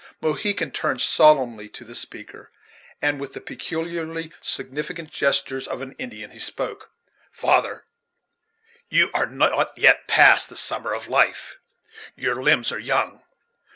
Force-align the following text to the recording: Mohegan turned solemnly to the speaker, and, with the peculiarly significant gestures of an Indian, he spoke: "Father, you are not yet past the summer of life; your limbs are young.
Mohegan 0.19 0.71
turned 0.71 0.99
solemnly 0.99 1.69
to 1.69 1.83
the 1.85 1.93
speaker, 1.93 2.51
and, 3.03 3.21
with 3.21 3.33
the 3.33 3.39
peculiarly 3.39 4.31
significant 4.41 5.11
gestures 5.11 5.67
of 5.67 5.79
an 5.83 5.91
Indian, 5.99 6.31
he 6.31 6.39
spoke: 6.39 6.89
"Father, 7.31 7.85
you 8.89 9.11
are 9.13 9.27
not 9.27 9.77
yet 9.77 10.07
past 10.07 10.49
the 10.49 10.57
summer 10.57 10.91
of 10.91 11.07
life; 11.07 11.59
your 12.15 12.41
limbs 12.41 12.71
are 12.71 12.79
young. 12.79 13.21